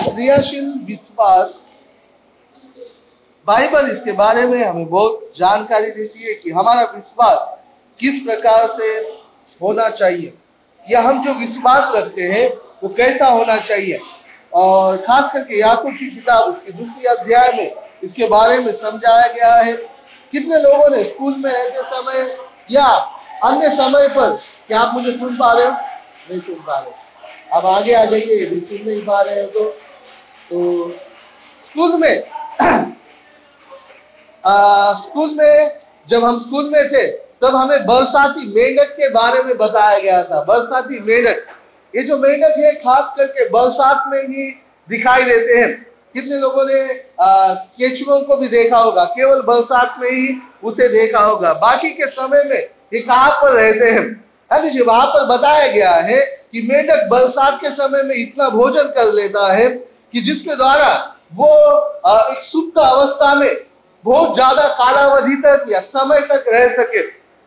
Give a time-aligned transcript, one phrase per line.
[0.00, 1.70] क्रियाशील विश्वास।
[3.46, 7.56] बाइबल इसके बारे में हमें बहुत जानकारी देती है कि हमारा विश्वास
[8.00, 8.88] किस प्रकार से
[9.62, 10.34] होना चाहिए।
[10.90, 12.48] या हम जो विश्वास रखते हैं,
[12.82, 14.00] वो कैसा होना चाहिए?
[14.54, 17.74] और खास करके याकूब की किताब, उसकी दूसरी अध्याय में
[18.04, 19.72] इसके बारे में समझाया गया है।
[20.32, 22.36] कितने लोगों ने स्कूल में रहते समय
[22.70, 22.86] या
[23.44, 25.72] अन्य समय पर, क्या आप मुझे सुन पा रहे हो?
[26.30, 26.92] नहीं सुन पा रहे।
[27.52, 29.74] अब आगे आ जाइए, यदि सुन नहीं पा रहे हो तो
[30.50, 30.90] तो
[31.66, 32.22] स्कूल में
[34.96, 37.06] स्कूल में, जब हम स्कूल में थे,
[37.42, 41.44] तब हमें बरसाती मेंढक के बारे में बताया गया था। बरसाती मेंढक,
[41.96, 44.50] ये जो मेंढक है, खास करके बरसात में ही
[44.88, 46.88] दिखाई देते हैं। कितने लोगों ने
[47.78, 52.42] केचुओं को भी देखा होगा। केवल बरसात में ही उसे देखा होगा। बाकी के समय
[52.44, 52.58] में
[52.94, 54.24] ये कहाँ पर रहते हैं?
[54.50, 56.20] जी, वहाँ पर बताया गया है
[56.52, 60.90] कि मेंढक बरसात के समय में इतना भोजन कर लेता है कि जिसके द्वारा
[61.34, 61.48] वो
[62.06, 63.50] एक सुप्त अवस्था में
[64.04, 67.00] बहुत ज़्यादा कालावधि तक या समय तक रह सके।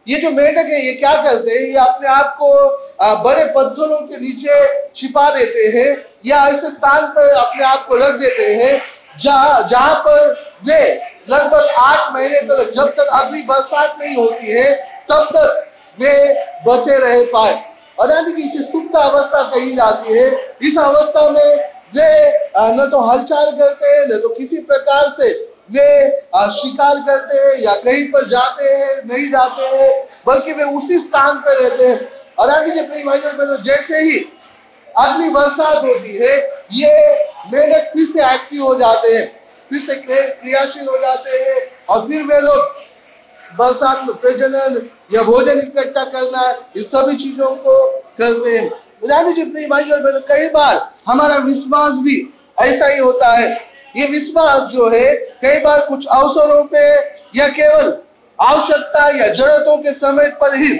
[0.07, 1.67] ये जो मेंढक है, ये क्या करते हैं?
[1.67, 5.89] ये अपने आप को बड़े पत्थरों के नीचे छिपा देते हैं
[6.25, 8.81] या ऐसे स्थान पर अपने आप को रख देते हैं
[9.21, 10.31] जहाँ जहाँ पर
[10.65, 10.79] वे
[11.29, 14.73] लगभग आठ महीने तक, जब तक अगली बरसात नहीं होती है,
[15.11, 15.49] तब तक
[15.97, 16.13] वे
[16.67, 17.53] बचे रह पाए।
[18.01, 20.27] यानी कि इसे सुप्त अवस्था कही जाती है।
[20.61, 22.11] इस अवस्था में वे
[22.75, 25.31] न तो हलचल करते हैं, न तो किसी प्रकार से
[25.71, 25.87] वे
[26.53, 29.91] शिकार करते हैं या कहीं पर जाते हैं, नहीं जाते हैं,
[30.27, 34.17] बल्कि वे उसी स्थान पर रहते हैं। और आगे अपनी भाई और बहनों जैसे ही
[34.87, 36.35] अगली बरसात होती है,
[36.73, 36.93] ये
[37.51, 39.25] मेंढक फिर से एक्टिव हो जाते हैं,
[39.71, 42.81] फिर से क्रियाशील हो जाते हैं, और फिर वे लोग
[43.57, 47.75] बरसात में प्रजनन या भोजन इकट्ठा करना, इन सभी चीज़ों को
[48.19, 48.71] करते हैं।
[49.33, 52.17] जी प्रिय भाई और बहनों, कई बार हमारा विश्वास भी
[52.61, 53.49] ऐसा ही होता है।
[53.97, 56.85] ये विश्वास जो है, कई बार कुछ अवसरों पे
[57.39, 57.97] या केवल
[58.39, 60.73] आवश्यकता या जरूरतों के समय पर ही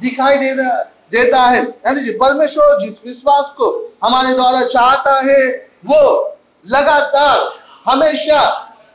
[0.00, 3.70] दिखाई देता है। यानी जी परमेश्वर जिस विश्वास को
[4.04, 5.46] हमारे द्वारा चाहता है,
[5.86, 7.38] वो लगातार
[7.86, 8.42] हमेशा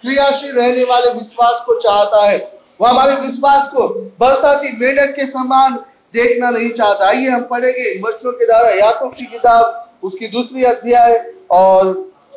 [0.01, 2.37] क्रियाशील रहने वाले विश्वास को चाहता है।
[2.81, 3.87] वो हमारे विश्वास को
[4.19, 5.73] बरसाती मेढक के समान
[6.13, 11.15] देखना नहीं चाहता। आइए हम पढ़ेंगे वचनों के द्वारा, याकूब की किताब उसकी दूसरी अध्याय
[11.51, 11.85] और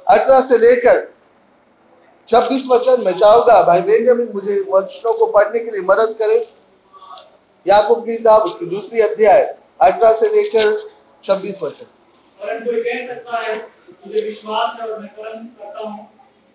[0.07, 1.09] अठारह से लेकर
[2.29, 6.41] छब्बीस वचन मैं चाहूँगा, भाई बेंजामिन, मुझे वचनों को पढ़ने के लिए मदद करें।
[7.67, 9.43] याकूब की किताब, उसकी दूसरी अध्याय,
[9.81, 10.79] अठारह से लेकर
[11.25, 11.87] छब्बीस वचन।
[12.41, 16.07] परंतु कह सकता है मुझे विश्वास है और मैं कर्म करता हूँ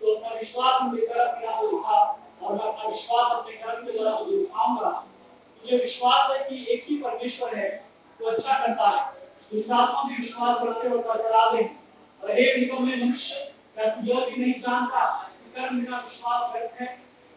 [0.01, 1.99] तो अपना विश्वास मुझे कर्म किया तो लिखा
[2.41, 4.89] और मैं अपना विश्वास अपने कर्म के द्वारा दिखाऊँगा
[5.63, 7.69] मुझे विश्वास है कि एक ही परमेश्वर है,
[8.19, 9.14] वो अच्छा करता है।
[9.51, 11.69] दूसरा आत्मा भी विश्वास करते हो बरकरार दें।
[12.23, 13.35] और हे निकम्मे मनुष्य
[13.75, 16.87] क्या तू यह भी नहीं जानता कि कर्म बिना विश्वास व्यर्थ है।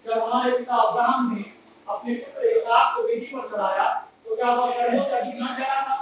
[0.05, 1.45] जब हमारे पिता अब्राहम ने
[1.87, 3.87] अपने पुत्र इसहाक को वेदी पर चढ़ाया
[4.25, 5.97] तो क्या वह कर्मों से अधिक न डरा था?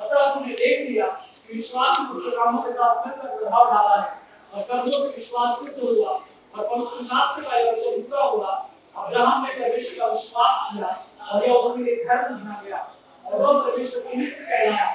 [0.00, 4.10] अतः तुमने देख लिया कि विश्वास ने पुत्र कामों के साथ मिलकर प्रभाव डाला है
[4.52, 8.52] और कर्मों के विश्वास सिद्ध हुआ और पवित्र शास्त्र का यह वचन पूरा हुआ।
[8.96, 10.90] अब्राहम ने परमेश्वर का विश्वास किया
[11.28, 12.86] और यह उनके लिए धर्म माना गया
[13.24, 14.94] और वह परमेश्वर के मित्र कहलाया।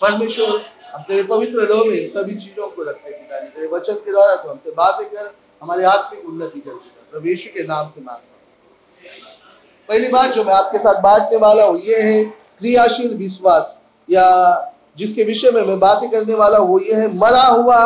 [0.00, 4.34] परमेश्वर हम तेरे पवित्र लो में सभी चीज़ों को रखते पिताजी। तेरे वचन के द्वारा
[4.34, 6.72] तो हमसे बातें कर, हमारी आत्मिक उन्नति कर
[7.12, 8.32] प्रभु यीशु के नाम से माँगता
[9.88, 13.76] पहली बात जो मैं आपके साथ बांटने वाला हूँ, ये है क्रियाशील विश्वास।
[14.08, 14.26] या
[14.98, 17.78] जिसके विषय में मैं बातें करने वाला हूँ ये है मरा हुआ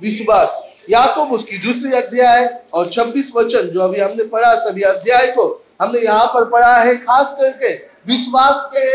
[0.00, 0.60] विश्वास।
[0.90, 2.44] याकूब उसकी दूसरी अध्याय
[2.74, 5.46] और 26 वचन जो अभी हमने पढ़ा, सभी अध्याय को
[5.82, 7.74] हमने यहाँ पर पढ़ा है, खास करके
[8.06, 8.86] विश्वास के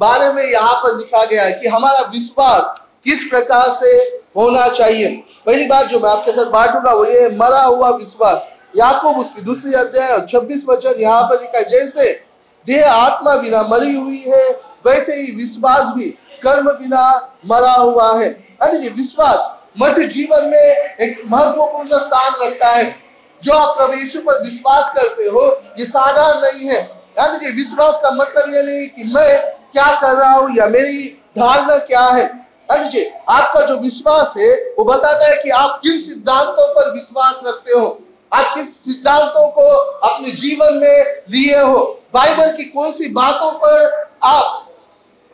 [0.00, 3.96] बारे में यहाँ पर लिखा गया है कि हमारा विश्वास किस प्रकार से
[4.36, 5.08] होना चाहिए।
[5.46, 8.46] पहली बात जो मैं आपके साथ बांटूँगा वो ये मरा हुआ विश्वास।
[8.76, 12.24] याकूब उसकी दूसरी अध्याय और छब्बीस वचन यहाँ पर लिखा है, जैसे
[12.66, 14.50] देह आत्मा बिना मरी हुई है,
[14.86, 16.10] वैसे ही विश्वास भी
[16.42, 22.96] कर्म बिना मरा हुआ है। कि विश्वास मसीह जीवन में एक महत्वपूर्ण स्थान रखता है।
[23.42, 26.80] जो आप प्रभु यीशु पर विश्वास करते हो, ये साधारण नहीं है।
[27.20, 31.22] यानी कि विश्वास का मतलब ये नहीं कि मैं क्या कर रहा हूँ या मेरी
[31.38, 32.46] धारणा क्या है?
[32.72, 37.40] हाँ लीजिए आपका जो विश्वास है, वो बताता है कि आप किन सिद्धांतों पर विश्वास
[37.46, 38.00] रखते हो?
[38.32, 39.62] आप किस सिद्धांतों को
[40.08, 42.00] अपने जीवन में लिए हो?
[42.14, 44.68] बाइबल की कौन सी बातों पर आप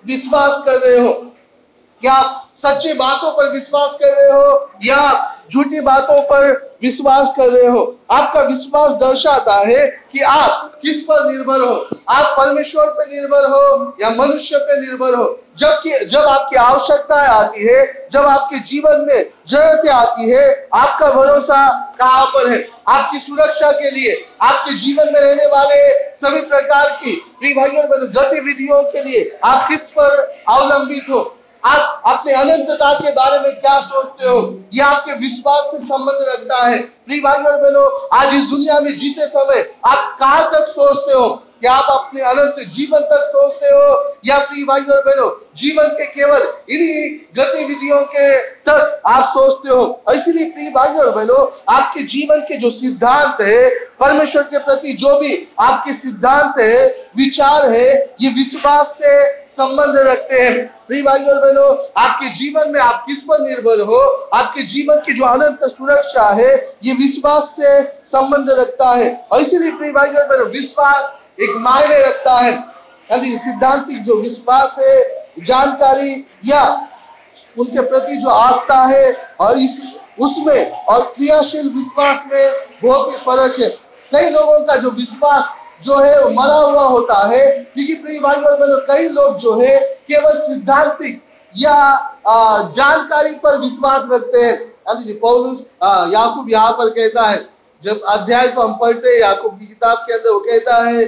[0.06, 1.12] विश्वास कर रहे हो?
[2.00, 4.70] क्या आप सच्ची बातों पर विश्वास कर रहे हो?
[4.84, 11.02] या झूठी बातों पर विश्वास कर रहे हो। आपका विश्वास दर्शाता है कि आप किस
[11.02, 16.18] पर निर्भर हो। आप परमेश्वर पर निर्भर हो या मनुष्य पर निर्भर हो। जबकि जब
[16.18, 22.52] आपकी आवश्यकताएँ आती है, जब आपके जीवन में जरूरतें आती है, आपका भरोसा कहाँ पर
[22.52, 22.68] है?
[22.88, 27.32] आपकी सुरक्षा के लिए, आपके जीवन में रहने वाले सभी प्रकार की
[28.08, 31.36] गतिविधियों के लिए आप किस पर अवलंबित हो?
[31.64, 34.60] आप अपने अनंतता के बारे में क्या सोचते हो?
[34.74, 38.98] यह आपके विश्वास से संबंध रखता है। प्रिय भाई और बहनों, आज इस दुनिया में
[38.98, 41.42] जीते समय आप कहाँ तक सोचते हो?
[41.60, 44.16] क्या आप अपने अनंत जीवन तक सोचते हो?
[44.26, 50.02] या प्रिय भाई और बहनों, जीवन के केवल इन्हीं गतिविधियों के तक आप सोचते हो?
[50.14, 53.70] इसीलिए प्रिय भाई और बहनों, आपके जीवन के जो सिद्धांत है,
[54.00, 60.34] परमेश्वर के प्रति जो भी आपके सिद्धांत है, विचार है, ये विश्वास से संबंध रखते
[60.34, 64.30] हैं। प्रिय भाई और बहनों, आपके जीवन में आप किस पर निर्भर हो?
[64.34, 69.72] आपके जीवन की जो अनंत सुरक्षा है, ये विश्वास से संबंध रखता है। और इसीलिए
[69.72, 72.52] प्रिय भाई और बहनों, विश्वास एक मायने रखता है।
[73.12, 75.00] यानी सिद्धांतिक जो विश्वास है,
[75.38, 76.88] जानकारी या
[77.58, 79.82] उनके प्रति जो आस्था है, और इस,
[80.20, 82.52] उसमें और क्रियाशील विश्वास में
[82.82, 83.68] बहुत ही फ़र्क है।
[84.12, 88.36] कई लोगों का जो विश्वास जो है वो मरा हुआ होता है। क्योंकि प्रिय भाई
[88.36, 91.22] और कई लोग जो है केवल सिद्धांतिक
[91.54, 91.76] या
[92.74, 94.70] जानकारी पर विश्वास रखते हैं।
[95.20, 95.60] पौलुस
[96.12, 97.44] याकूब यहाँ पर कहता है,
[97.82, 101.04] जब अध्याय को हम पढ़ते हैं, याकूब की किताब के अंदर वो कहता है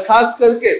[0.00, 0.74] खास करके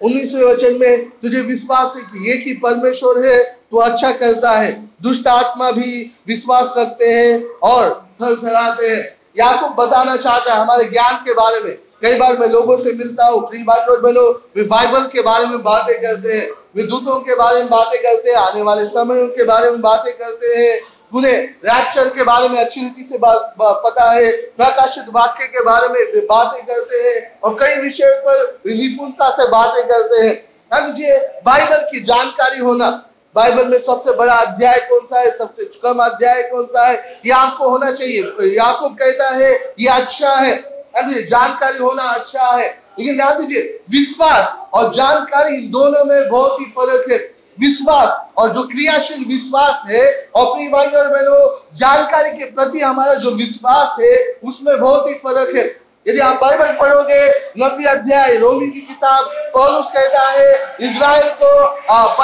[0.00, 3.38] उन्नीसवें वचन में, तुझे विश्वास है कि एक ही परमेश्वर है
[3.70, 4.72] तो अच्छा करता है।
[5.02, 5.90] दुष्ट आत्मा भी
[6.28, 7.90] विश्वास रखते हैं और
[8.22, 9.04] थर थराते हैं।
[9.36, 13.26] याकूब बताना चाहता है हमारे ज्ञान के बारे में कई बार मैं लोगों से मिलता
[13.26, 17.18] हूँ प्री भाई और बहनों वे बाइबल के बारे में बातें करते हैं, वे दूतों
[17.20, 20.78] के बारे में बातें करते हैं, आने वाले समय के बारे में बातें करते हैं।
[21.12, 21.32] उन्हें
[21.64, 26.20] रैप्चर के बारे में अच्छी रीति से पता है, प्रकाशित वाक्य के बारे में वे
[26.26, 32.00] बातें करते हैं और कई विषय पर निपुणता से बातें करते हैं। लीजिए बाइबल की
[32.02, 32.90] जानकारी होना,
[33.36, 37.32] बाइबल में सबसे बड़ा अध्याय कौन सा है, सबसे कम अध्याय कौन सा है, ये
[37.32, 40.56] आपको होना चाहिए। याकूब कहता है, ये अच्छा है।
[40.96, 46.64] जानकारी होना अच्छा है। लेकिन ध्यान दीजिए, विश्वास और जानकारी इन दोनों में बहुत ही
[46.64, 47.18] फ़र्क है।
[47.60, 50.04] विश्वास और जो क्रियाशील विश्वास है
[50.36, 55.56] प्रिय भाई और बहनों, जानकारी के प्रति हमारा जो विश्वास है, उसमें बहुत ही फ़र्क
[55.56, 55.64] है।
[56.08, 61.66] यदि आप बाइबल पढ़ोगे नबी अध्याय, रोमी की किताब, पौलुस कहता है, इज़राइल को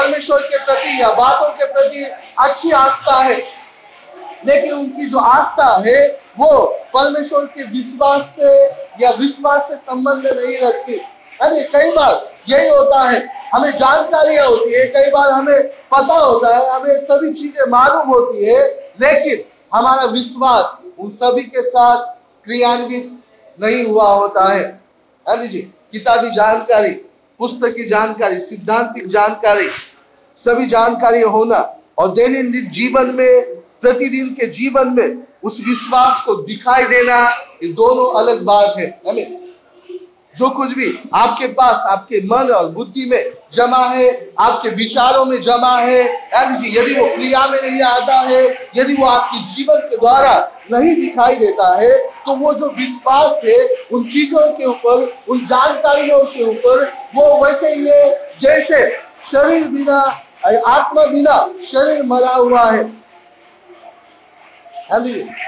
[0.00, 2.04] परमेश्वर के प्रति या बातों के प्रति
[2.40, 3.36] अच्छी आस्था है।
[4.46, 6.64] लेकिन उनकी जो आस्था है वो
[6.94, 8.64] परमेश्वर के विश्वास से
[9.02, 10.96] या विश्वास से संबंध नहीं रखती।
[11.42, 13.18] अरे, कई बार यही होता है,
[13.54, 18.44] हमें जानकारियाँ होती है, कई बार हमें पता होता है, हमें सभी चीज़ें मालूम होती
[18.44, 18.60] है,
[19.00, 19.44] लेकिन
[19.74, 22.04] हमारा विश्वास उन सभी के साथ
[22.44, 23.18] क्रियान्वित
[23.58, 24.64] नहीं हुआ होता है।
[25.26, 25.58] हाँ जी,
[25.92, 26.90] किताबी जानकारी,
[27.40, 29.68] पुस्तक की जानकारी, सिद्धांतिक जानकारी,
[30.40, 31.58] सभी जानकारी होना
[31.98, 33.44] और दैनिक जीवन में,
[33.80, 37.22] प्रतिदिन के जीवन में उस विश्वास को दिखाई देना
[37.62, 39.42] ये दोनों अलग बात है हमें
[40.36, 44.08] जो कुछ भी आपके पास, आपके मन और बुद्धि में जमा है,
[44.40, 46.00] आपके विचारों में जमा है
[46.34, 48.42] यदि वो क्रिया में नहीं आता है,
[48.76, 50.32] यदि वो आपके जीवन के द्वारा
[50.72, 51.92] नहीं दिखाई देता है
[52.26, 53.58] तो वो जो विश्वास है,
[53.92, 56.84] उन चीज़ों के ऊपर, उन जानकारियों के ऊपर,
[57.16, 58.84] वो वैसे ही है, जैसे
[59.22, 60.00] शरीर बिना,
[60.66, 62.82] आत्मा बिना शरीर मरा हुआ है।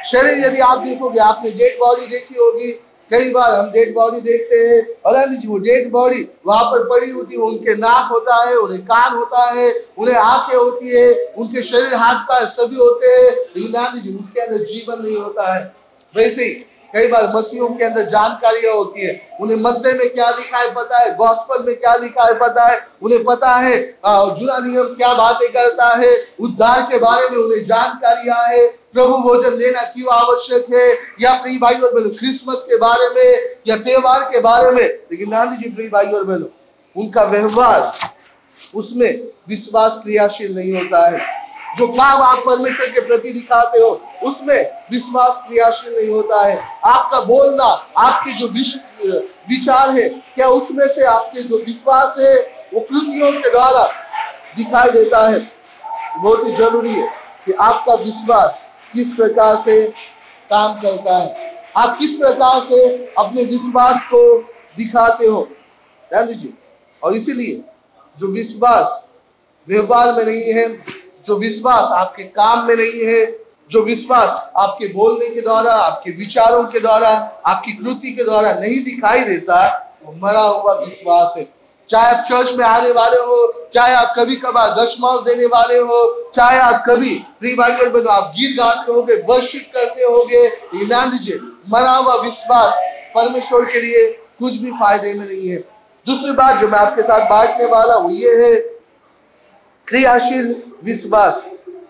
[0.04, 4.56] शरीर यदि आप देखोगे, आपने डेड बॉडी देखी होगी। कई बार हम डेड बॉडी देखते
[4.56, 8.48] हैं और हाँ जी, वो डेड बॉडी वहाँ पर पड़ी होती है, उनके नाक होता
[8.48, 13.06] है, उन्हें कान होता है, उन्हें आँखें होती है, उनके शरीर हाथ पैर सभी होते
[13.06, 15.76] हैं। लेकिन गांधी जी, उसके अंदर जीवन नहीं होता है।
[16.16, 20.58] वैसे ही कई बार मसीहों के अंदर जानकारियाँ होती है। उन्हें मध्य में क्या लिखा
[20.58, 21.14] है पता है?
[21.16, 22.78] गॉस्पल में क्या लिखा है पता है?
[23.02, 23.76] उन्हें पता है
[24.06, 26.12] जुड़ा नियम क्या बातें करता है?
[26.40, 30.88] उद्धार के बारे में उन्हें जानकारियाँ है। प्रभु भोजन लेना क्यों आवश्यक है?
[31.20, 34.84] या प्रिय भाई और बहनों क्रिसमस के बारे में या त्योहार के बारे में?
[34.84, 36.48] लेकिन गांधी जी, प्रिय भाई और बहनों,
[36.96, 37.92] उनका व्यवहार,
[38.74, 39.10] उसमें
[39.48, 41.45] विश्वास क्रियाशील नहीं होता है।
[41.78, 43.88] जो काम आप परमेश्वर के प्रति दिखाते हो,
[44.22, 47.64] उसमें विश्वास क्रियाशील नहीं होता है। आपका बोलना,
[47.98, 48.48] आपके जो
[49.48, 52.34] विचार है, क्या उसमें से आपके जो विश्वास है,
[52.74, 53.84] वो कृतियों के द्वारा
[54.56, 55.38] दिखाई देता है।
[56.22, 57.06] बहुत ही ज़रूरी है
[57.46, 58.62] कि आपका विश्वास
[58.94, 59.82] किस प्रकार से
[60.50, 62.84] काम करता है। आप किस प्रकार से
[63.18, 64.38] अपने विश्वास को
[64.76, 65.40] दिखाते हो,
[66.10, 66.52] ध्यान दीजिए।
[67.02, 67.62] और इसीलिए
[68.18, 69.04] जो विश्वास
[69.68, 70.68] व्यवहार में नहीं है
[71.26, 76.64] जो विश्वास आपके काम में नहीं है, जो विश्वास आपके बोलने के द्वारा, आपके विचारों
[76.64, 81.56] के द्वारा, आपकी कृति के द्वारा नहीं दिखाई देता, वो मरा हुआ विश्वास है।
[81.90, 86.30] चाहे आप चर्च में आने वाले हो, चाहे आप कभी कभार दशमाव देने वाले हो,
[86.34, 90.48] चाहे आप कभी प्री भाई बनो आप गीत गाते होगे वर्शिप करते होगे
[90.86, 91.38] ध्यान दीजिए
[91.70, 92.74] मरा हुआ विश्वास
[93.14, 94.06] परमेश्वर के लिए
[94.38, 95.56] कुछ भी फ़ायदे में नहीं है।
[96.06, 98.75] दूसरी बात जो मैं आपके साथ बांटने वाला वो ये है
[99.88, 101.42] क्रियाशील विश्वास।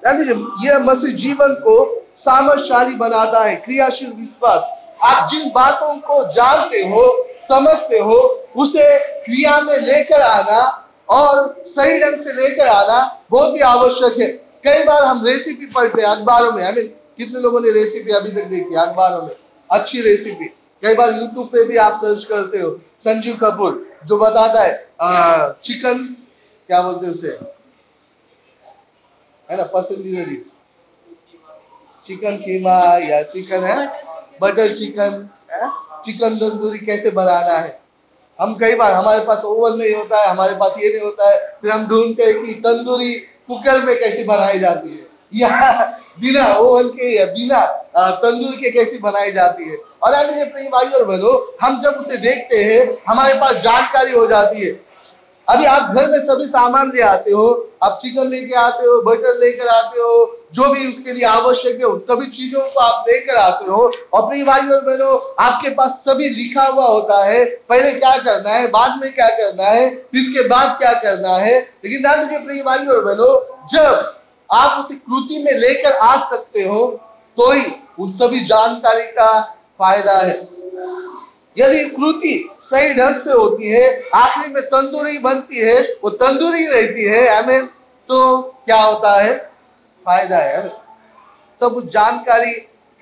[0.07, 0.35] दीजिए
[0.65, 1.77] यह मसीह जीवन को
[2.17, 4.69] सामर्थशाली बनाता है क्रियाशील विश्वास।
[5.05, 7.05] आप जिन बातों को जानते हो
[7.41, 8.19] समझते हो
[8.57, 8.85] उसे
[9.25, 10.61] क्रिया में लेकर आना
[11.09, 12.99] और सही ढंग से लेकर आना
[13.31, 14.29] बहुत ही आवश्यक है।
[14.65, 16.87] कई बार हम रेसिपी पढ़ते हैं अखबारों में। आई मीन
[17.19, 19.35] कितने लोगों ने रेसिपी अभी तक देखी अखबारों में?
[19.71, 20.47] अच्छी रेसिपी
[20.83, 25.49] कई बार यूट्यूब पे भी आप सर्च करते हो संजीव कपूर जो बताता है आ,
[25.65, 25.99] चिकन
[26.69, 27.39] क्या बोलते हैं उसे?
[29.49, 30.45] है ना पसंदीदा चीज़
[32.05, 33.77] चिकन कीमा या चिकन है,
[34.43, 35.29] बटर चिकन
[36.05, 37.81] चिकन तंदूरी कैसे बनाना है?
[38.39, 41.39] हम कई बार, हमारे पास ओवन नहीं होता है, हमारे पास ये नहीं होता है,
[41.63, 43.13] फिर हम ढूंढते हैं कि तंदूरी
[43.49, 45.85] कुकर में कैसे बनाई जाती है। या
[46.21, 47.61] बिना ओवन के या बिना
[48.23, 49.77] तंदूर के कैसी बनाई जाती है?
[50.03, 54.27] और अगर प्रिय भाई और बहनों, हम जब उसे देखते हैं, हमारे पास जानकारी हो
[54.27, 54.86] जाती है
[55.49, 57.47] अभी आप घर में सभी सामान ले आते हो,
[57.83, 60.15] आप चिकन लेके आते हो बटर लेकर आते हो,
[60.55, 63.83] जो भी उसके लिए आवश्यक है, उन सभी चीज़ों को आप लेकर आते हो।
[64.15, 68.51] और प्रिय भाई और बहनों, आपके पास सभी लिखा हुआ होता है। पहले क्या करना
[68.51, 72.63] है, बाद में क्या करना है, इसके बाद क्या करना है। लेकिन ना मुझे प्रिय
[72.63, 73.35] भाई और बहनों,
[73.69, 74.13] जब
[74.51, 76.87] आप उसे कृति में लेकर आ सकते हो
[77.39, 77.65] तो ही
[78.01, 79.31] उन सभी जानकारी का
[79.81, 80.35] फ़ायदा है।
[81.59, 87.05] यदि कृति सही ढंग से होती है, आखिरी में तंदूरी बनती है, वो तंदूरी रहती
[87.05, 87.67] है, हमें
[88.09, 89.37] तो क्या होता है?
[90.05, 90.69] फ़ायदा है।
[91.61, 92.53] तब जानकारी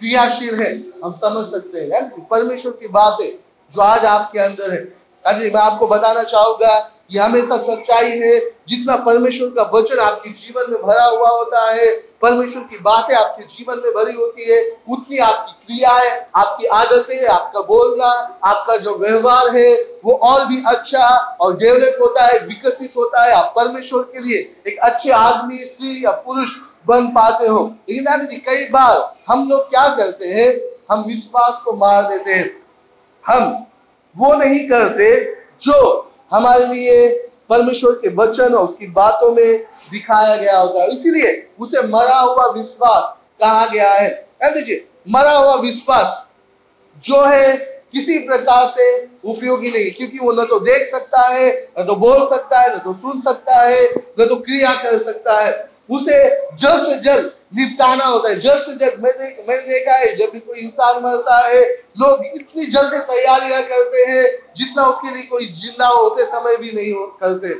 [0.00, 0.72] क्रियाशील है।
[1.04, 3.30] हम समझ सकते हैं परमेश्वर की बात है
[3.72, 4.96] जो आज आपके अंदर है।
[5.26, 10.72] अजी मैं आपको बताना चाहूँगा ये हमेशा सच्चाई है। जितना परमेश्वर का वचन आपके जीवन
[10.72, 15.18] में भरा हुआ होता है, परमेश्वर की बातें आपके जीवन में भरी होती है, उतनी
[15.18, 21.06] आपकी क्रियाएँ, आपकी आदतें, आपका बोलना, आपका जो व्यवहार है, वो और भी अच्छा
[21.40, 26.04] और डेवलप होता है, विकसित होता है। आप परमेश्वर के लिए एक अच्छे आदमी, स्त्री
[26.04, 26.50] या पुरुष
[26.86, 30.60] बन पाते हो। लेकिन जी, कई बार हम लोग क्या करते हैं?
[30.90, 32.62] हम विश्वास को मार देते हैं।
[33.26, 33.66] हम
[34.16, 37.08] वो नहीं करते जो हमारे लिए
[37.50, 42.46] परमेश्वर के वचन और उसकी बातों में दिखाया गया होता है इसीलिए उसे मरा हुआ
[42.52, 43.02] विश्वास
[43.40, 44.08] कहा गया है।
[44.44, 46.22] दीजिए मरा हुआ विश्वास
[47.04, 47.56] जो है
[47.92, 48.86] किसी प्रकार से
[49.24, 52.78] उपयोगी नहीं, क्योंकि वो न तो देख सकता है, न तो बोल सकता है, न
[52.78, 53.84] तो सुन सकता है,
[54.20, 55.52] न तो क्रिया कर सकता है।
[55.90, 56.18] उसे
[56.56, 60.30] जल्द से जल्द निपटाना होता है। जल्द से जल्द मैं देख मैंने देखा है, जब
[60.32, 61.62] भी कोई इंसान मरता है,
[61.96, 64.24] लोग इतनी जल्दी तैयारियाँ करते हैं,
[64.56, 67.54] जितना उसके लिए कोई ज़िंदा होते समय भी नहीं करते।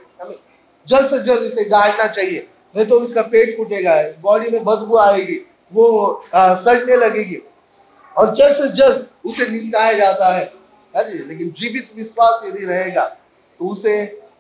[0.87, 5.41] जल्द से जल्द इसे गाड़ना चाहिए। नहीं तो उसका पेट फूटेगा बॉडी में बदबू आएगी,
[5.73, 7.43] वो सड़ने लगेगी।
[8.17, 10.53] और जल्द से जल्द उसे निपटाया जाता है।
[10.95, 13.05] लेकिन जीवित विश्वास यदि रहेगा
[13.61, 13.95] तो उसे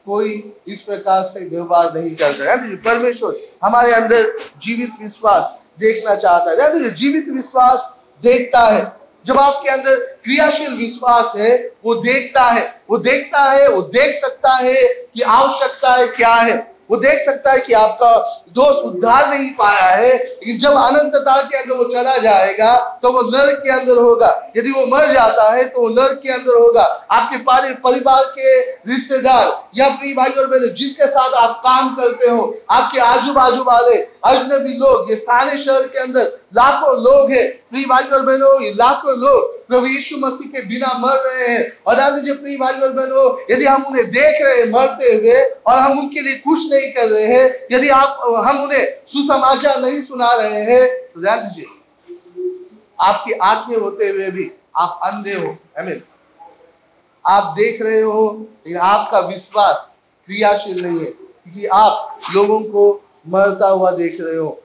[0.06, 4.32] कोई इस प्रकार से व्यवहार नहीं करता है। परमेश्वर हमारे अंदर
[4.62, 8.92] जीवित विश्वास देखना चाहता है। जीवित विश्वास देखता है।
[9.26, 14.50] जब आपके अंदर क्रियाशील विश्वास है, वो देखता है। वो देखता है, वो देख सकता
[14.52, 14.82] है
[15.14, 19.87] कि आवश्यकता है क्या है। वो देख सकता है कि आपका दोष उद्धार नहीं पाया
[19.87, 24.29] है, लेकिन जब अनंतता के अंदर वो चला जाएगा तो वो नर्क के अंदर होगा।
[24.57, 26.83] यदि वो मर जाता है तो वो नर्क के अंदर होगा।
[27.13, 27.39] आपके
[27.81, 28.61] परिवार के
[28.91, 29.47] रिश्तेदार
[29.77, 33.97] या प्रिय भाई और बहन, जिनके साथ आप काम करते हो, आपके आजू बाजू वाले,
[34.25, 38.71] अजनबी लोग, ये स्थानीय शहर के अंदर लाखों लोग हैं। प्रिय भाई और बहनों, ये
[38.73, 42.73] लाखों लोग प्रभु यीशु मसीह के बिना मर रहे हैं। और ध्यान दीजिए प्रिय भाई
[42.75, 46.71] और बहनों, यदि हम उन्हें देख रहे हैं मरते हुए, और हम उनके लिए कुछ
[46.73, 51.41] नहीं कर रहे हैं, यदि आप हम उन्हें सुसमाचार नहीं सुना रहे हैं। तो ध्यान
[51.41, 51.67] दीजिए,
[52.99, 56.03] आपकी आँखें होते हुए भी आप अंधे हो मीन
[57.25, 58.31] आप देख रहे हो,
[58.67, 59.91] लेकिन आपका विश्वास
[60.29, 62.91] क्रियाशील नहीं है, क्योंकि आप लोगों को
[63.29, 64.61] मरता हुआ देख रहे हो।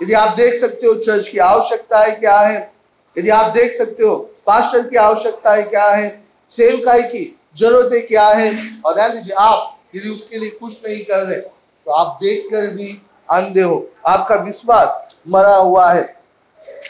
[0.00, 2.72] यदि आप देख सकते हो चर्च की आवश्यकता है क्या है,
[3.16, 6.08] यदि आप देख सकते हो पास्टर की आवश्यकता है क्या है,
[6.52, 7.24] सेवकाई की
[7.56, 8.50] ज़रूरत क्या है,
[8.84, 12.86] और ध्यान दीजिए, आप यदि उसके लिए कुछ नहीं कर रहे तो आप देखकर भी
[13.30, 16.22] अंधे हो। आपका विश्वास मरा हुआ है।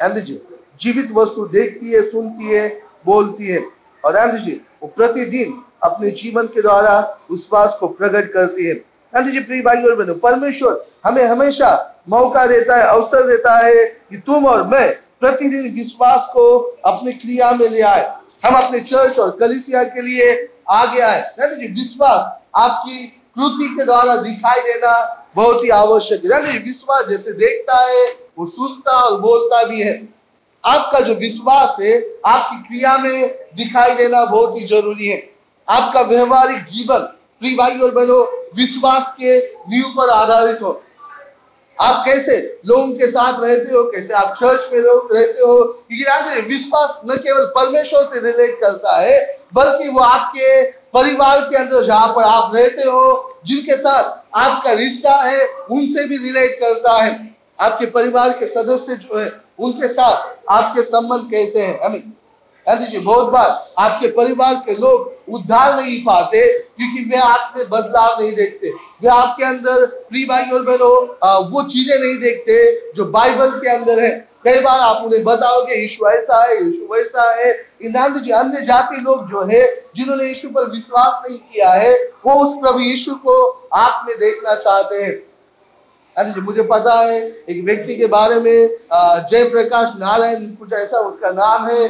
[0.03, 0.43] एंड जी,
[0.81, 3.65] जीवित वस्तु देखती है, सुनती है, बोलती है।
[4.05, 8.75] और एंड जी, वो प्रतिदिन अपने जीवन के द्वारा विश्वास को प्रकट करती है।
[9.17, 13.85] एंड जी, प्रिय भाई और बहनों, परमेश्वर हमें हमेशा मौका देता है, अवसर देता है
[13.85, 19.19] कि तुम और मैं प्रतिदिन विश्वास को अपनी क्रिया में ले आए। हम अपने चर्च
[19.19, 25.65] और कलिसिया के लिए आगे आए। जी, विश्वास आपकी कृति के द्वारा दिखाई देना बहुत
[25.65, 28.05] ही आवश्यक है। यानी विश्वास जैसे देखता है,
[28.39, 30.09] वो सुनता और बोलता भी है।
[30.65, 35.31] आपका जो विश्वास है, आपकी क्रिया में दिखाई देना बहुत ही ज़रूरी है।
[35.69, 36.99] आपका व्यवहारिक जीवन,
[37.41, 38.25] प्रिय भाई और बहनों,
[38.57, 40.83] विश्वास के नींव पर आधारित हो।
[41.81, 46.43] आप कैसे लोगों के साथ रहते हो, कैसे आप चर्च में लोग रहते हो क्योंकि
[46.43, 52.09] विश्वास न केवल परमेश्वर से रिलेट करता है, बल्कि वो आपके परिवार के अंदर जहाँ
[52.09, 57.13] पर आप रहते हो, जिनके साथ आपका रिश्ता है, उनसे भी रिलेट करता है।
[57.59, 61.79] आपके परिवार के सदस्य जो है, उनके साथ आपके संबंध कैसे हैं?
[61.81, 62.13] आई मीन
[62.67, 63.49] दीजिए बहुत बार
[63.79, 68.71] आपके परिवार के लोग उद्धार नहीं पाते क्योंकि वे आप में बदलाव नहीं देखते।
[69.03, 72.57] वे आपके अंदर प्री भाई और बहनों वो चीज़ें नहीं देखते
[72.97, 74.13] जो बाइबल के अंदर है।
[74.45, 78.97] कई बार आप उन्हें बताओगे, यीशु ऐसा है, यीशु वैसा है। इन जी अन्य जाति
[78.99, 79.63] लोग जो है,
[79.97, 81.93] जिन्होंने यीशु पर विश्वास नहीं किया है,
[82.27, 83.37] वो उस प्रभु यीशु को
[83.75, 85.23] आप में देखना चाहते हैं।
[86.17, 88.69] जी, मुझे पता है, एक व्यक्ति के बारे में
[89.31, 91.87] जयप्रकाश नारायण कुछ ऐसा उसका नाम है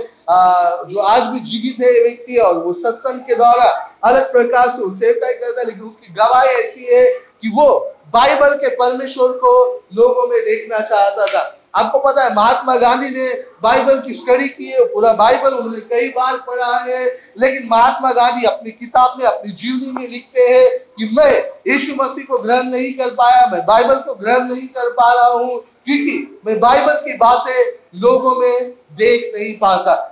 [0.88, 3.66] जो आज भी जीवित है व्यक्ति और वो सत्संग के द्वारा
[4.04, 7.04] अलग प्रकार से उसे ही करता है, लेकिन उसकी गवाही ऐसी है
[7.42, 7.68] कि वो
[8.14, 9.52] बाइबल के परमेश्वर को
[9.94, 11.42] लोगों में देखना चाहता था।
[11.74, 16.08] आपको पता है, महात्मा गांधी ने बाइबल की स्टडी की है, पूरा बाइबल उन्होंने कई
[16.08, 17.04] बार पढ़ा है,
[17.38, 21.32] लेकिन महात्मा गांधी अपनी किताब में, अपनी जीवनी में लिखते हैं कि मैं
[21.68, 25.28] यीशु मसीह को ग्रहण नहीं कर पाया, मैं बाइबल को ग्रहण नहीं कर पा रहा
[25.28, 30.10] हूँ, क्योंकि मैं बाइबल की बातें लोगों में देख नहीं पाता।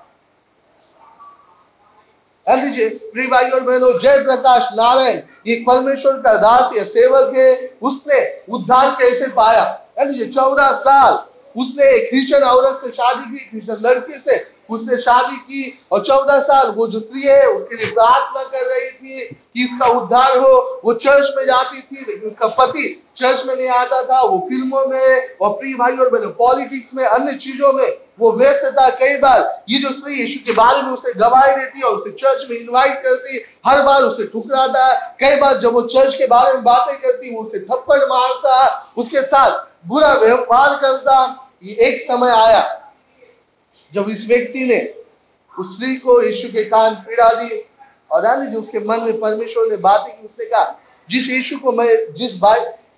[2.47, 7.77] लीजिए प्रिय भाई और बहनों, जय प्रकाश नारायण, ये परमेश्वर का दास, या सेवक है,
[7.83, 9.65] उसने उद्धार कैसे पाया?
[10.01, 11.15] चौदह साल
[11.57, 15.63] उसने एक क्रिश्चियन औरत से शादी की क्रिश्चियन लड़के से उसने शादी की
[15.93, 19.87] और चौदह साल वो जो स्त्री है, उसके लिए प्रार्थना कर रही थी कि इसका
[19.87, 22.85] उद्धार हो। वो चर्च में जाती थी, लेकिन उसका पति
[23.17, 27.05] चर्च में नहीं आता था। वो फ़िल्मों में और प्रिय भाई और बहनों, पॉलिटिक्स में,
[27.05, 27.87] अन्य चीज़ों में
[28.21, 31.83] वो व्यस्त था कई बार। ये जो स्त्री यीशु के बारे में उसे गवाही देती
[31.83, 36.15] और उसे चर्च में इनवाइट करती, हर बार उसे ठुकराता कई बार जब वो चर्च
[36.15, 41.15] के बारे में बातें करती, वो उसे थप्पड़ मारता, उसके साथ बुरा व्यवहार करता,
[41.63, 42.63] ये एक समय आया,
[43.93, 44.81] जब इस व्यक्ति ने
[45.55, 47.59] उस स्त्री को यीशु के कान पीड़ा दी
[48.11, 51.73] और ध्यान दीजिए उसके मन में परमेश्वर ने बातें की, उसने कहा, जिस यीशु को
[51.73, 52.35] मैं, जिस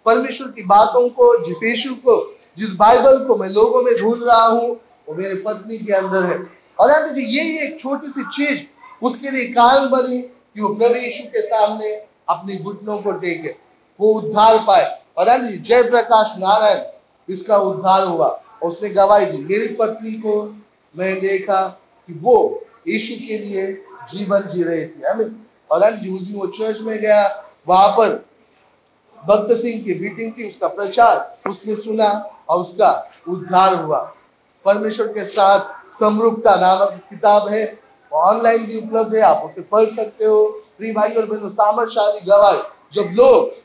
[0.06, 2.16] परमेश्वर की बातों को, जिस यीशु को,
[2.58, 4.68] जिस बाइबल को मैं लोगों में ढूंढ रहा हूँ,
[5.08, 6.36] वो मेरे पत्नी के अंदर है।
[6.78, 8.62] और ध्यान दीजिए यही एक छोटी सी चीज़
[9.02, 11.92] उसके लिए कारण बनी कि वो प्रभु यीशु के सामने
[12.28, 13.54] अपने घुटनों को टेके,
[14.00, 14.84] वो उद्धार पाए।
[15.16, 16.82] और ध्यान दीजिए जय प्रकाश नारायण
[17.28, 18.28] इसका उद्धार हुआ
[18.62, 20.42] उसने गवाही दी। मेरी पत्नी को
[20.94, 21.62] मैं देखा
[22.08, 22.36] कि वो
[22.88, 23.66] यीशु के लिए
[24.12, 25.24] जीवन जी रही थी। हमें
[25.70, 27.22] उस दिन वो चर्च में गया,
[27.66, 28.24] वहाँ पर
[29.18, 32.08] भक्त सिंह की मीटिंग थी, उसका प्रचार उसने सुना
[32.48, 32.90] और उसका
[33.28, 33.98] उद्धार हुआ।
[34.64, 37.64] परमेश्वर के साथ समरूपता नामक किताब है
[38.12, 40.46] ऑनलाइन भी उपलब्ध है, आप उसे पढ़ सकते हो।
[40.78, 42.58] प्रिय भाई और बहनों सामर्थशाली गवाही,
[42.94, 43.63] जब लोग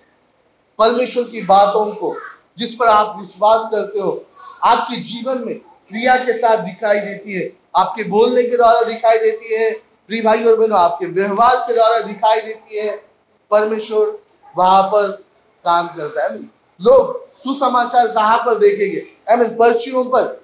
[0.79, 2.15] परमेश्वर की बातों को,
[2.57, 4.25] जिस पर आप विश्वास करते हो,
[4.63, 9.55] आपके जीवन में क्रिया के साथ दिखाई देती है, आपके बोलने के द्वारा दिखाई देती
[9.55, 9.71] है,
[10.07, 12.91] प्रिय भाई और बहनों, आपके व्यवहार के द्वारा दिखाई देती है,
[13.51, 14.19] परमेश्वर
[14.57, 15.11] वहाँ पर
[15.65, 16.39] काम करता है।
[16.81, 19.07] लोग सुसमाचार कहाँ पर देखेंगे?
[19.29, 20.39] आई पर्चियों पर।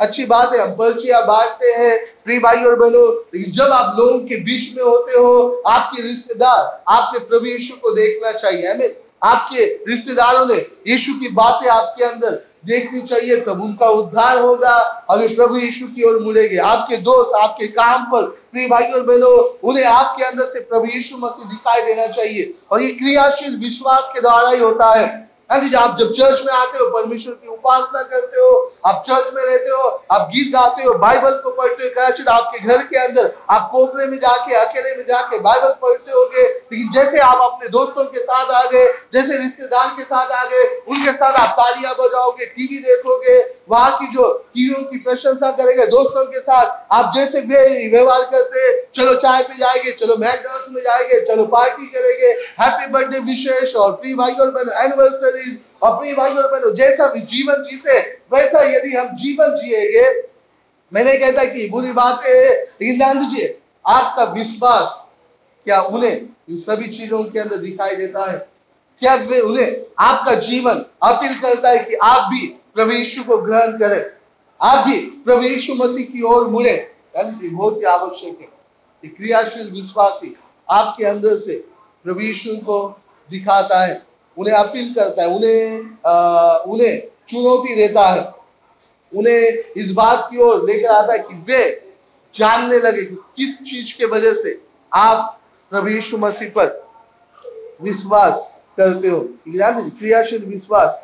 [0.00, 4.18] अच्छी बात है, हम पर्चियाँ बांटते हैं, प्रिय भाई और बहनों, लेकिन जब आप लोगों
[4.18, 8.88] के बीच में होते हो, आपके रिश्तेदार, आपके प्रभु यीशु को देखना चाहिए। आई
[9.24, 15.28] आपके रिश्तेदारों ने यीशु की बातें आपके अंदर देखनी चाहिए, तब उनका उद्धार होगा। और
[15.28, 19.84] प्रभु यीशु की ओर मुड़ेंगे। आपके दोस्त, आपके काम पर, प्रिय भाई और बहनों, उन्हें
[19.84, 24.50] आपके अंदर से प्रभु यीशु मसीह दिखाई देना चाहिए। और ये क्रियाशील विश्वास के द्वारा
[24.50, 28.74] ही होता है। जी, आप जब चर्च में आते हो, परमेश्वर की उपासना करते हो,
[28.86, 32.58] आप चर्च में रहते हो, आप गीत गाते हो बाइबल को पढ़ते हो, कदाचित आपके
[32.58, 37.18] घर के अंदर, आप कोपरे में जाके, अकेले में जाके बाइबल पढ़ते होगे, लेकिन जैसे
[37.18, 41.32] आप अपने दोस्तों के साथ आ गए, जैसे रिश्तेदार के साथ आ गए, उनके साथ
[41.32, 43.38] आप तालियाँ बजाओगे टीवी देखोगे,
[43.70, 49.14] वहाँ की जो टीवियों की प्रशंसा करेंगे, दोस्तों के साथ आप जैसे व्यवहार करते, चलो
[49.14, 52.32] चाय पे जाएँगे, चलो मैकडॉनल्ड्स में जाएँगे, चलो पार्टी करेंगे
[52.62, 54.48] हैप्पी बर्थडे विशेष और प्री भाई और
[54.84, 55.39] एनिवर्सरी
[55.82, 58.00] और प्री भाई और बहनों जैसा भी जीवन जीते,
[58.32, 60.30] वैसा यदि हम जीवन जिएँगे,
[60.94, 65.06] मैं नहीं कहता कि बुरी बात है, लेकिन ध्यान दीजिए आपका विश्वास
[65.64, 68.48] क्या उन्हें इन सभी चीज़ों के अंदर दिखाई देता है?
[69.00, 73.78] क्या वे उन्हें, आपका जीवन अपील करता है कि आप भी प्रभु यीशु को ग्रहण
[73.78, 74.10] करें?
[74.62, 80.36] आप भी प्रभु यीशु मसीह की ओर मुड़े। बहुत ही आवश्यक है क्रियाशील विश्वासी
[80.70, 81.64] आपके अंदर से
[82.04, 83.00] प्रभु यीशु को
[83.30, 84.09] दिखाता है।
[84.40, 85.80] उन्हें अपील करता है, उन्हें
[86.72, 88.22] उन्हें चुनौती देता है।
[89.12, 91.62] उन्हें इस बात की ओर लेकर आता है कि वे
[92.34, 94.60] जानने लगे कि किस चीज़ के वजह से
[94.92, 95.38] आप
[95.72, 96.68] प्रभु यीशु मसीह पर
[97.82, 101.02] विश्वास करते हो। क्रियाशील विश्वास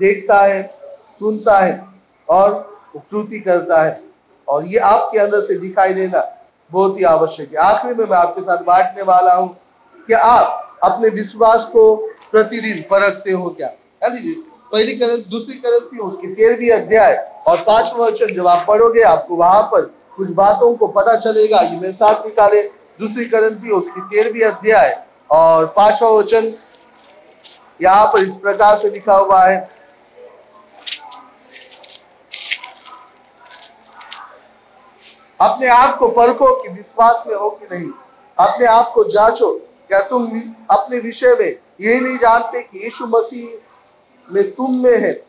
[0.00, 0.62] देखता है,
[1.18, 1.74] सुनता है
[2.28, 2.54] और
[2.96, 4.00] उपकृति करता है।
[4.48, 6.20] और ये आपके अंदर से दिखाई देना
[6.70, 9.48] बहुत ही आवश्यक है। आखिरी में मैं आपके साथ बांटने वाला हूँ
[10.08, 11.84] कि आप अपने विश्वास को
[12.32, 13.68] प्रतिदिन परखते हो क्या?
[14.02, 14.34] दीजिए
[14.72, 17.14] पहली करंत दूसरी करंत थी उसकी। तेरहवीं अध्याय
[17.48, 19.80] और पांचवा वचन, जब आप पढ़ोगे, आपको वहाँ पर
[20.16, 22.62] कुछ बातों को पता चलेगा, ये मेरे साथ निकाले।
[23.00, 26.52] दूसरी करंत थी उसकी तेरहवीं अध्याय और पांचवा वचन,
[27.80, 29.56] यहाँ पर इस प्रकार से लिखा हुआ है।
[35.40, 37.90] अपने आप को परखो कि विश्वास में हो कि नहीं।
[38.38, 39.50] अपने आप को जांचो
[39.88, 40.40] क्या तुम
[40.70, 43.68] अपने विषय में यही नहीं जानते कि यीशु मसीह
[44.34, 45.26] में तुम में है?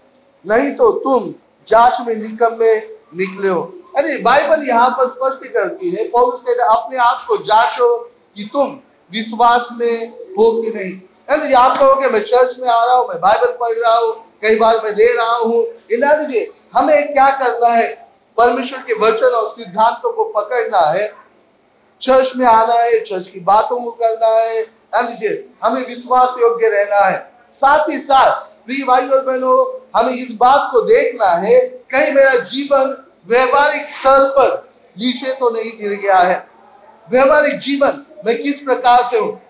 [0.48, 1.34] नहीं तो तुम
[1.68, 6.64] जाँच में निकम में निकले हो। अरे, बाइबल यहाँ पर स्पष्ट करती है। पौलुस कहते
[6.64, 7.98] अपने आप को जांचो
[8.36, 8.80] कि तुम
[9.12, 10.94] विश्वास में हो कि नहीं।
[11.32, 14.56] यानी आप कहोगे, मैं चर्च में आ रहा हूँ, मैं बाइबल पढ़ रहा हूँ, कई
[14.56, 18.08] बार मैं दे रहा हूँ। इला दीजिए हमें क्या करना है?
[18.38, 21.23] परमेश्वर के वचन और सिद्धांतों को पकड़ना है।
[22.04, 27.06] चर्च में आना है, चर्च की बातों को करना है। लीजिए हमें विश्वास योग्य रहना
[27.06, 28.32] है। साथ ही साथ,
[28.66, 34.30] प्रिय भाई और बहनों, हमें इस बात को देखना है, कहीं मेरा जीवन व्यवहारिक स्तर
[34.30, 36.48] पर नीचे तो नहीं गिर गया है।
[37.12, 39.43] व्यवहारिक जीवन मैं किस प्रकार से हूँ?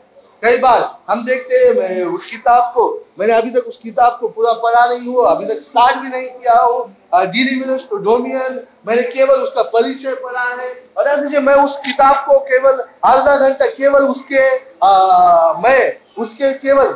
[0.44, 0.80] कई बार
[1.10, 2.84] हम देखते हैं उस किताब को
[3.20, 6.28] मैंने अभी तक उस किताब को पूरा पढ़ा नहीं हुआ अभी तक स्टार्ट भी नहीं
[6.28, 11.56] किया हूँ। डिलीमिनस टू डोमियन मैंने केवल उसका परिचय पढ़ा है। और अब मुझे मैं
[11.64, 14.46] उस किताब को केवल आधा घंटा केवल उसके
[14.84, 15.82] आ, मैं
[16.24, 16.94] उसके केवल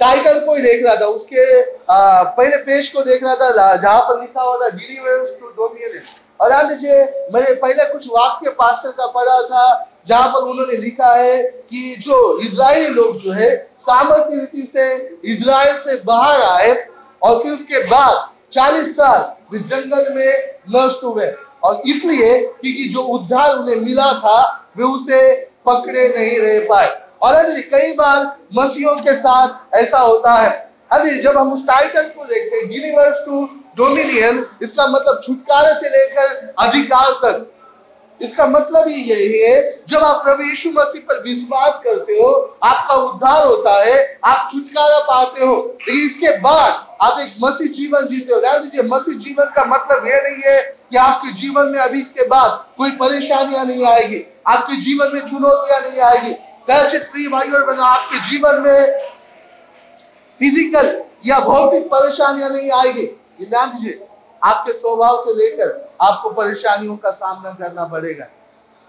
[0.00, 4.00] टाइटल को ही देख रहा था। उसके आ, पहले पेज को देख रहा था जहाँ
[4.00, 6.00] पर लिखा हुआ था डिलीमिनस टू डोमियन
[6.40, 6.50] और
[7.32, 12.38] मैंने पहले कुछ वाक्य पास्टर का पढ़ा था जहाँ पर उन्होंने लिखा है कि जो
[12.40, 16.86] इसराइली लोग जो है, सामर्थ्य रीति से इसराइल से बाहर आए
[17.22, 21.26] और फिर उसके बाद 40 साल वे जंगल में नष्ट हुए।
[21.64, 25.34] और इसलिए क्योंकि जो उद्धार उन्हें मिला था, वे उसे
[25.66, 30.50] पकड़े नहीं रह पाए। और अरे कई बार मसीहों के साथ ऐसा होता है।
[30.92, 33.44] अरे जब हम उस टाइटल को देखते हैं यूनिवर्स टू
[33.76, 37.52] डोमिनियन इसका मतलब छुटकारे से लेकर अधिकार तक।
[38.20, 42.30] इसका मतलब ही यही है, जब आप प्रभु यीशु मसीह पर विश्वास करते हो,
[42.64, 48.06] आपका उद्धार होता है, आप छुटकारा पाते हो, लेकिन इसके बाद आप एक मसीह जीवन
[48.08, 51.78] जीते हो। ध्यान दीजिए, मसीह जीवन का मतलब यह नहीं है कि आपके जीवन में
[51.80, 56.34] अभी इसके बाद कोई परेशानियाँ नहीं आएगी, आपके जीवन में चुनौतियाँ नहीं आएगी।
[56.68, 58.80] प्रिय भाई और बहनों, आपके जीवन में
[60.40, 60.86] फ़िज़िकल
[61.26, 63.06] या भौतिक परेशानियाँ नहीं आएगी।
[63.42, 64.06] ध्यान दीजिए
[64.46, 65.68] आपके स्वभाव से लेकर
[66.00, 68.24] आपको परेशानियों का सामना करना पड़ेगा।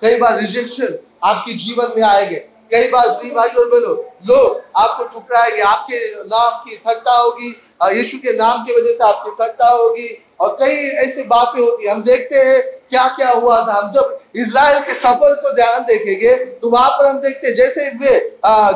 [0.01, 2.35] कई बार रिजेक्शन आपके जीवन में आएँगे।
[2.71, 3.95] कई बार प्रिय भाई और बहनों,
[4.27, 7.49] लोग आपको ठुकराएँगे। आपके नाम की थट्टा होगी
[7.89, 10.07] यीशु के नाम की वजह से आपकी थट्टा होगी।
[10.41, 14.79] और कई ऐसी बातें होती हम देखते हैं क्या क्या हुआ था। हम जब इसराइल
[14.79, 18.15] के सफ़र को ध्यान देखेंगे तो वहाँ पर हम देखते जैसे वे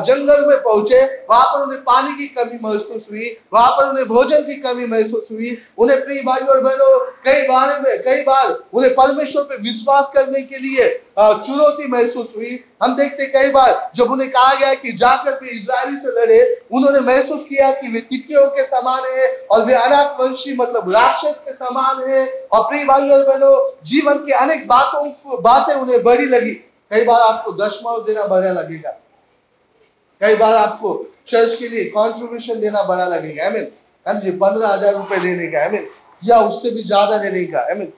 [0.02, 4.42] जंगल में पहुँचे, वहाँ पर उन्हें पानी की कमी महसूस हुई, वहाँ पर उन्हें भोजन
[4.44, 8.94] की कमी महसूस हुई। उन्हें प्रिय भाई और बहनों, कई बार में, कई बार उन्हें
[8.96, 14.30] परमेश्वर पे विश्वास करने के लिए चुनौती महसूस हुई। हम देखते कई बार जब उन्हें
[14.32, 16.40] कहा गया कि जाकर वे इसराइली से लड़े,
[16.72, 21.42] उन्होंने महसूस किया कि वे टिक्कियों के समान है और वे अनाथ वंशी मतलब राक्षस
[21.46, 26.02] के समान है। और प्रिय भाई और बहनों, जीवन की अनेक बातों को बातें उन्हें
[26.04, 26.52] बड़ी लगी।
[26.92, 28.90] कई बार आपको दशमाव देना बड़ा लगेगा।
[30.22, 30.94] कई बार आपको
[31.28, 35.60] चर्च के लिए कॉन्ट्रीब्यूशन देना बड़ा लगेगा। आई मीन जी, पंद्रह हज़ार रुपए देने का।
[35.60, 35.88] आई मीन
[36.24, 37.94] या उससे भी ज़्यादा देने का। आई मीन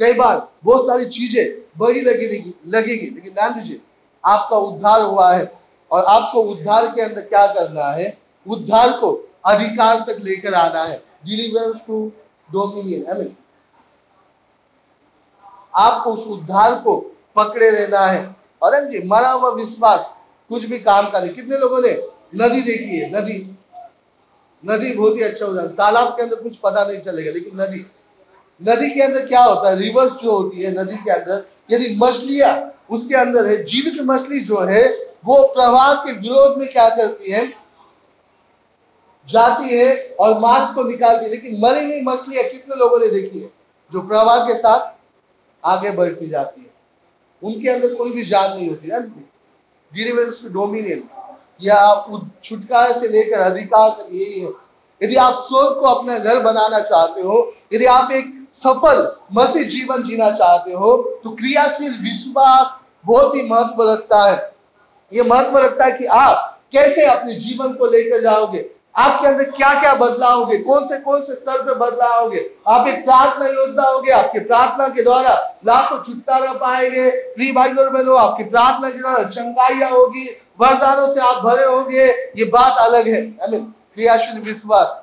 [0.00, 1.44] कई बार बहुत सारी चीज़ें
[1.78, 3.80] बड़ी लगेगी लगेगी। लेकिन ध्यान दीजिए
[4.24, 5.50] आपका उद्धार हुआ है
[5.90, 8.16] और आपको उद्धार के अंदर क्या करना है?
[8.46, 9.12] उद्धार को
[9.46, 12.06] अधिकार तक लेकर आना है। Deliverance to
[12.50, 13.36] dominion I mean
[15.76, 20.10] आपको उस उद्धार को पकड़े रहना है। और जी, मरा हुआ विश्वास,
[20.48, 23.22] कुछ भी काम करे। कितने लोगों ने नदी देखी है?
[23.22, 23.58] नदी।
[24.66, 27.86] नदी बहुत ही अच्छा उदाहरण। तालाब के अंदर कुछ पता नहीं चलेगा, लेकिन नदी।
[28.62, 29.76] नदी के अंदर क्या होता है?
[29.76, 34.60] रिवर्स जो होती है नदी के अंदर यदि मछलियाँ, उसके अंदर है। जीवित मछली जो
[34.60, 37.46] है, वो प्रवाह के विरोध में क्या करती है?
[39.28, 43.40] जाती है और मार्ग को निकालती है। लेकिन मरी हुई मछलियाँ कितने लोगों ने देखी
[43.40, 43.50] है?
[43.92, 44.95] जो प्रवाह के साथ
[45.64, 46.74] आगे बढ़ती जाती है।
[47.42, 48.98] उनके अंदर कोई भी जान नहीं होती ना?
[49.92, 51.02] डिलीवरेंस टू डोमिनियन
[51.62, 51.78] या
[52.44, 54.50] छुटकारे से लेकर अधिकार तक यही है।
[55.00, 59.00] यदि आप स्वर्ग को अपना घर बनाना चाहते हो, यदि आप एक सफल
[59.32, 64.36] मसीह जीवन जीना चाहते हो तो क्रियाशील विश्वास बहुत ही महत्व रखता है।
[65.12, 69.72] ये महत्व रखता है कि आप कैसे अपने जीवन को लेकर जाओगे। आपके अंदर क्या
[69.80, 70.56] क्या बदलाव होंगे?
[70.58, 72.44] कौन से कौन से स्तर पे बदलाव होंगे?
[72.68, 75.34] आप एक प्रार्थना योद्धा होगे, आपके प्रार्थना के द्वारा
[75.66, 80.28] लाखों छुटकारा पाएँगे। प्रिय भाई और बहनों, आपकी प्रार्थना के द्वारा चंगाइया होगी,
[80.60, 82.06] वरदानों से आप भरे होंगे।
[82.36, 85.00] ये बात अलग है क्रियाशील विश्वास।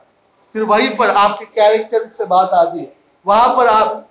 [0.53, 2.93] फिर वहीं पर आपके कैरेक्टर से बात आती है।
[3.27, 4.09] वहाँ पर आप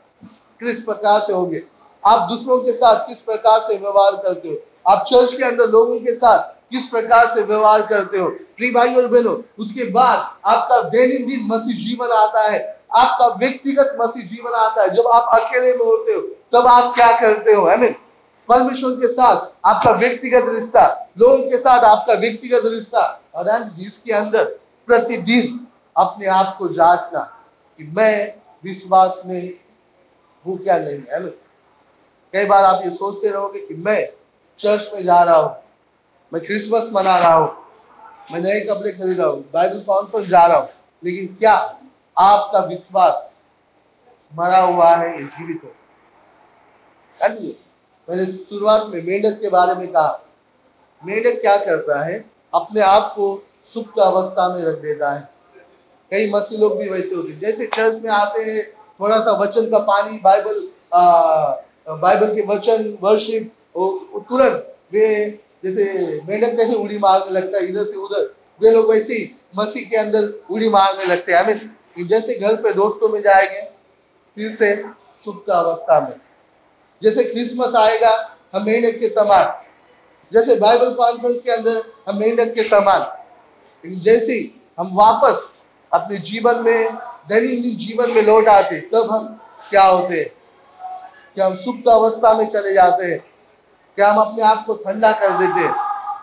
[0.60, 1.62] किस प्रकार से होंगे?
[2.06, 4.56] आप दूसरों के साथ किस प्रकार से व्यवहार करते हो?
[4.88, 8.28] आप चर्च के अंदर लोगों के साथ किस प्रकार से व्यवहार करते हो?
[8.56, 12.61] प्रिय भाई और बहनों, उसके बाद आपका दैनिक मसीह जीवन आता है।
[12.94, 16.20] आपका व्यक्तिगत मसीह जीवन आता है। जब आप अकेले में होते हो,
[16.52, 17.64] तब आप क्या करते हो?
[17.76, 17.94] मीन
[18.48, 20.85] परमेश्वर के साथ आपका व्यक्तिगत रिश्ता,
[21.18, 23.00] लोगों के साथ आपका व्यक्तिगत रिश्ता
[23.35, 24.44] और जिसके अंदर
[24.88, 27.20] प्रतिदिन अपने आप को जांचना
[27.78, 29.52] कि मैं विश्वास में
[30.46, 31.20] हूँ क्या नहीं। है
[32.35, 34.00] कई बार आप ये सोचते रहोगे कि मैं
[34.58, 35.62] चर्च में जा रहा हूँ
[36.32, 37.50] मैं क्रिसमस मना रहा हूँ।
[38.32, 40.68] मैं नए कपड़े खरीद रहा हूँ। बाइबल कॉन्फ्रेंस जा रहा हूँ।
[41.04, 41.54] लेकिन क्या
[42.18, 43.34] आपका विश्वास
[44.38, 45.70] मरा हुआ है या जीवित हो?
[48.10, 50.20] मैंने शुरुआत में मेंढक के बारे में कहा।
[51.04, 52.30] मेंढक क्या करता है?
[52.54, 55.28] अपने आप को सुप्त अवस्था में रख देता है।
[56.10, 59.70] कई मसीह लोग भी वैसे होते हैं। जैसे चर्च में आते हैं थोड़ा सा वचन
[59.70, 61.04] का पानी बाइबल आ,
[61.88, 63.54] बाइबल के वचन वर्शिप
[64.28, 65.04] तुरंत वे
[65.64, 69.83] जैसे मेंढक कैसे उड़ी मारने लगता है, इधर से उधर। वे लोग वैसे ही मसीह
[69.83, 71.70] के अंदर उड़ी मारने लगते हैं। हमें
[72.07, 73.61] जैसे घर पे दोस्तों में जाएँगे,
[74.35, 74.77] फिर से
[75.25, 76.20] सुप्त अवस्था में।
[77.03, 79.62] जैसे क्रिसमस आएगा, हम मेंढक के समान।
[80.33, 83.22] जैसे बाइबल कॉन्फ्रेंस के अंदर हम मेंढक के समान।
[84.01, 85.53] जैसे हम वापस
[85.92, 86.94] अपने जीवन में
[87.29, 90.35] दैनिक जीवन में लौट आते, तब हम क्या होते हैं?
[91.35, 93.31] क्या हम सुप्त अवस्था में चले जाते हैं।
[93.98, 95.64] क्या हम अपने आप को ठंडा कर देते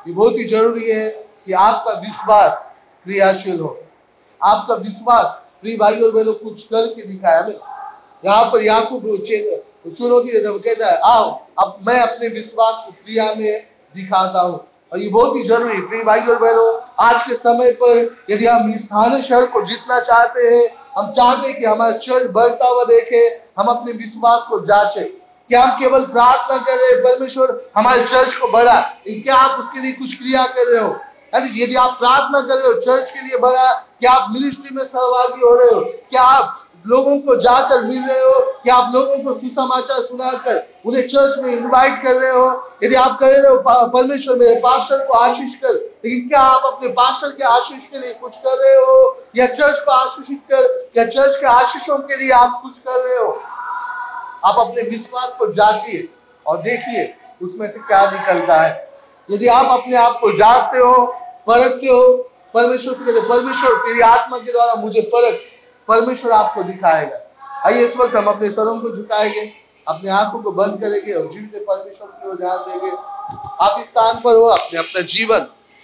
[0.07, 2.65] ये बहुत ही ज़रूरी है कि आपका विश्वास
[3.05, 3.77] क्रियाशील हो।
[4.41, 7.59] आपका विश्वास प्रिय भाई और बहनों, कुछ करके दिखाया हमें।
[8.25, 9.01] यहाँ पर याकूब
[9.97, 11.29] चुनौती देता वो कहता है, आओ,
[11.59, 14.59] अब मैं अपने विश्वास को क्रिया में दिखाता हूँ।
[14.91, 18.71] और ये बहुत ही ज़रूरी प्रिय भाई और बहनों, आज के समय पर यदि हम
[18.77, 23.25] स्थानीय शहर को जीतना चाहते हैं, हम चाहते हैं कि हमारा चर्च बढ़ता हुआ देखे,
[23.59, 25.18] हम अपने विश्वास को जांचे।
[25.49, 29.79] क्या हम केवल प्रार्थना कर रहे हैं, परमेश्वर हमारे चर्च को बढ़ा। क्या आप उसके
[29.79, 30.95] लिए कुछ क्रिया कर रहे हो?
[31.33, 35.41] यदि आप प्रार्थना कर रहे हो, चर्च के लिए बढ़ा क्या आप मिनिस्ट्री में सहभागी
[35.41, 39.33] हो रहे हो क्या आप लोगों को जाकर मिल रहे हो क्या आप लोगों को
[39.33, 42.45] सुसमाचार सुनाकर उन्हें चर्च में इनवाइट कर रहे हो।
[42.83, 45.73] यदि आप कर रहे हो परमेश्वर मेरे पास्टर को आशीष कर।
[46.05, 49.23] लेकिन क्या आप अपने पास्टर के आशीष के लिए कुछ कर रहे हो?
[49.35, 50.89] या चर्च को आशीषित कर?
[50.97, 53.41] या चर्च के आशीषों के लिए आप कुछ कर रहे हो?
[54.45, 56.09] आप अपने विश्वास को जांचिए
[56.47, 58.89] और देखिए, उसमें से क्या निकलता है।
[59.31, 61.05] यदि आप अपने आप को जांचते हो,
[61.47, 65.39] परखते हो, परमेश्वर से कहते, परमेश्वर, तेरी आत्मा के द्वारा मुझे परख,
[65.87, 67.19] परमेश्वर आपको दिखाएगा।
[67.67, 69.53] आइए, इस वक्त हम अपने सरों को झुकाएँगे,
[69.87, 72.91] अपने आँखों को बंद करेंगे और जीवित परमेश्वर की ओर ध्यान देंगे।
[73.61, 75.39] आप इस स्थान पर हो, आपने अपना जीवन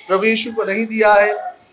[0.08, 1.55] प्रभु यीशु को नहीं दिया है।